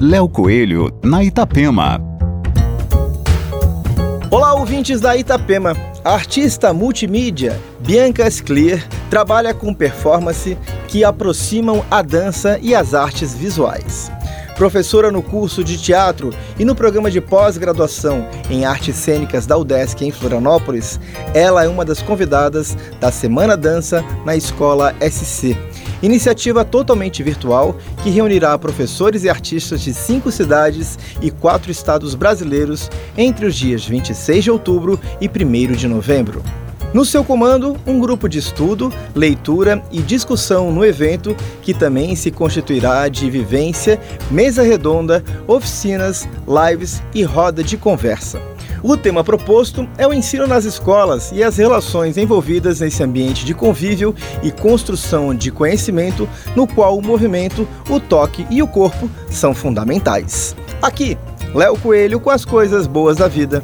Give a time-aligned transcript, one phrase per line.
[0.00, 2.00] Léo Coelho, na Itapema.
[4.30, 5.76] Olá, ouvintes da Itapema.
[6.04, 10.56] A artista multimídia Bianca Sclear trabalha com performance
[10.86, 14.08] que aproximam a dança e as artes visuais.
[14.54, 20.04] Professora no curso de teatro e no programa de pós-graduação em artes cênicas da UDESC
[20.04, 21.00] em Florianópolis,
[21.34, 25.56] ela é uma das convidadas da Semana Dança na Escola SC.
[26.00, 32.88] Iniciativa totalmente virtual que reunirá professores e artistas de cinco cidades e quatro estados brasileiros
[33.16, 36.42] entre os dias 26 de outubro e 1 de novembro.
[36.94, 42.30] No seu comando, um grupo de estudo, leitura e discussão no evento, que também se
[42.30, 48.40] constituirá de vivência, mesa redonda, oficinas, lives e roda de conversa.
[48.82, 53.52] O tema proposto é o ensino nas escolas e as relações envolvidas nesse ambiente de
[53.52, 59.52] convívio e construção de conhecimento, no qual o movimento, o toque e o corpo são
[59.52, 60.56] fundamentais.
[60.80, 61.18] Aqui,
[61.54, 63.62] Léo Coelho com as coisas boas da vida.